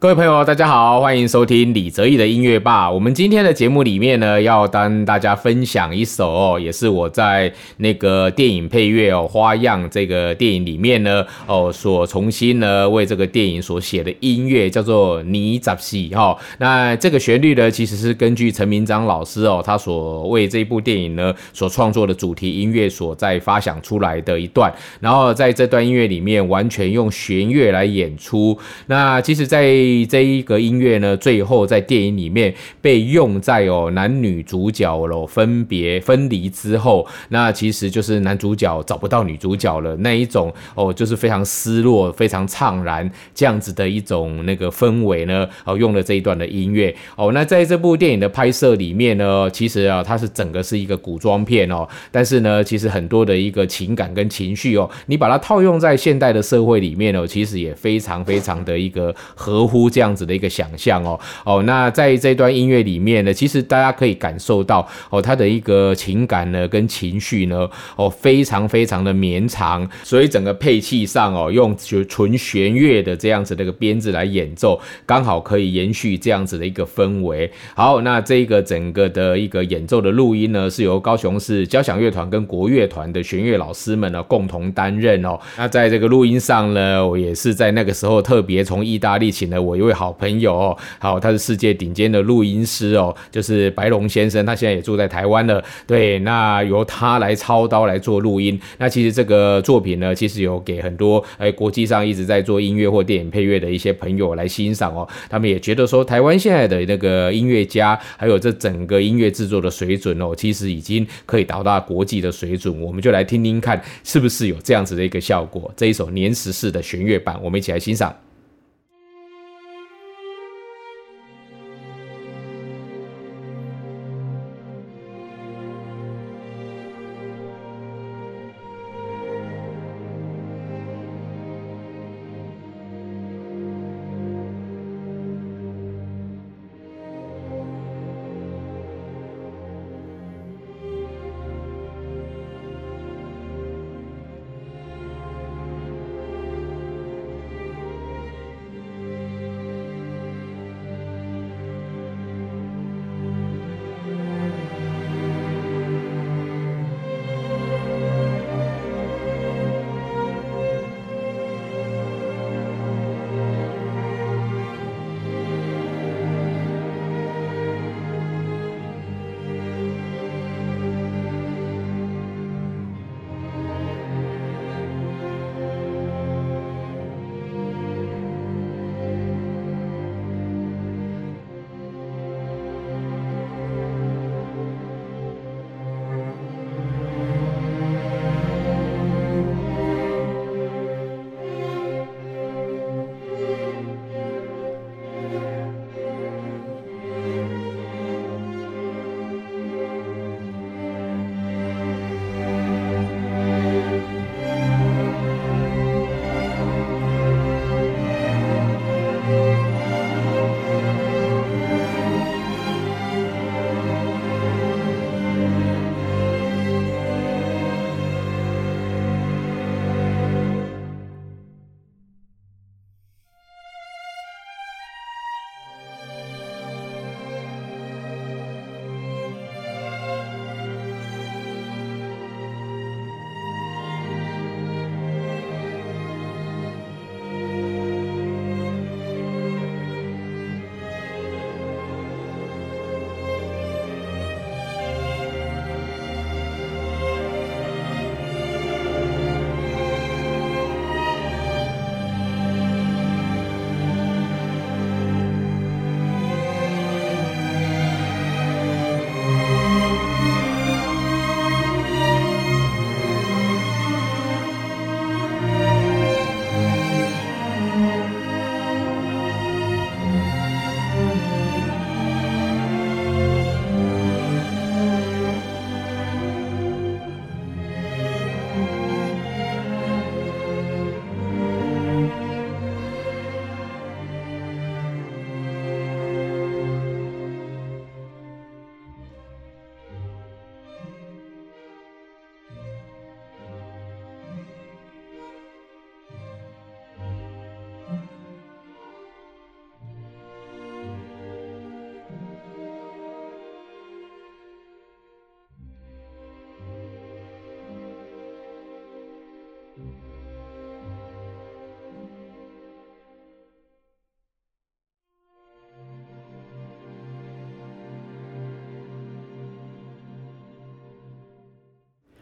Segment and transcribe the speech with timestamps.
[0.00, 2.88] 各位朋友，大家好，欢迎收听李泽义的音乐吧。
[2.88, 16.38] 我们今天的节目里面呢，要跟大家分享一首哦，也是我在那个电影配乐哦《花样》这个电影里面呢哦所重新呢为这个电影所写的音乐，叫做《你咋戏》哈。
[16.58, 24.72] 那这个旋律呢，其实是根据陈明章老师哦他所为这部电影呢所创作的主题音乐所在发想出来的一段。
[25.00, 28.56] 然后在这段音乐里面，完全用弦乐来演出。
[28.86, 47.30] 那其实，在这一个音乐呢，最后在电影里面被用在哦男女主角喽分别分离之后，那其实就是男主角找不到女主角了那一种哦，就是非常失落、非常怅然这样子的一种那个氛围呢，哦用了这一段的音乐哦。
[47.32, 59.77] 那在这部电影的拍摄里面呢，其实啊它是整个是一个古装片哦，但是呢，其实很多的一个情感跟情绪哦，你把它套用在现代的社会里面哦，其实也非常非常的一个合乎。
[59.90, 77.50] 这样子的一个想象哦哦，那在这段音乐里面呢，其实大家可以感受到哦，他的一个情感呢跟情绪呢哦，非常非常的绵长，所以整个配器上哦，用就纯弦乐的这样子的一个编制来演奏，刚好可以延续这样子的一个氛围。
[77.74, 85.38] 好，那这个整个的一个演奏的录音呢，是由高雄市交响乐团跟国乐团的弦乐老师们呢共同担任哦。
[85.58, 89.67] 那在这个录音上呢，我也是在那个时候特别从意大利请了。
[89.68, 95.62] 我一位好朋友哦，好，他是世界顶尖的录音师哦，就是白龙先生，他现在也住在台湾了。
[95.86, 98.58] 对，那由他来操刀来做录音。
[98.78, 105.06] 那其实这个作品呢，其实有给很多哎国际上一直在做音乐或电影配乐的一些朋友来欣赏哦。
[105.28, 112.80] 他们也觉得说，台湾现在的那个音乐家，还有这整个音乐制作的水准哦，其实已经可以达到国际的水准。
[112.80, 115.70] 我们就来听听看，是不是有这样子的一个效果。
[115.76, 118.14] 这一首年十四的弦乐版，我们一起来欣赏。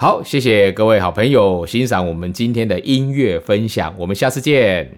[0.00, 4.90] 好，谢谢各位好朋友欣赏我们今天的音乐分享，我们下次见。